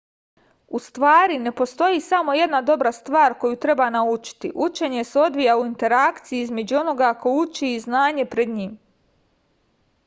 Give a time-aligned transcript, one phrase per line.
[0.77, 5.63] u stvari ne postoji samo jedna dobra stvar koju treba naučiti učenje se odvija u
[5.67, 8.75] interakciji između onoga ko uči i znanja pred njim